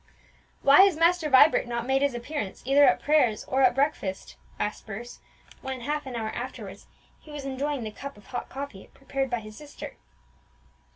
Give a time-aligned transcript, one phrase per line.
[0.63, 4.87] "Why has Master Vibert not made his appearance either at prayers or at breakfast?" asked
[4.87, 5.19] Bruce,
[5.61, 6.87] when, half an hour afterwards,
[7.19, 9.97] he was enjoying the cup of hot coffee prepared by his sister.